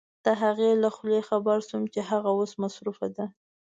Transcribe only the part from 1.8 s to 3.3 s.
چې هغه اوس مصروفه ده.